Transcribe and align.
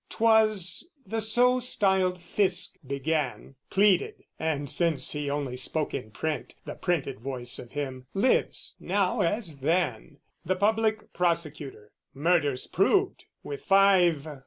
'Twas 0.09 0.89
the 1.05 1.21
so 1.21 1.59
styled 1.59 2.17
Fisc 2.17 2.75
began, 2.87 3.53
Pleaded 3.69 4.23
(and 4.39 4.67
since 4.67 5.11
he 5.13 5.29
only 5.29 5.55
spoke 5.55 5.93
in 5.93 6.09
print 6.09 6.55
The 6.65 6.73
printed 6.73 7.19
voice 7.19 7.59
of 7.59 7.73
him 7.73 8.07
lives 8.15 8.75
now 8.79 9.19
as 9.21 9.59
then) 9.59 10.17
The 10.43 10.55
public 10.55 11.13
Prosecutor 11.13 11.91
"Murder's 12.15 12.65
proved; 12.65 13.25
"With 13.43 13.61
five... 13.63 14.27